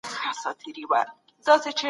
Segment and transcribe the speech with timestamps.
[0.05, 1.07] خوب باید
[1.47, 1.71] منظم وي.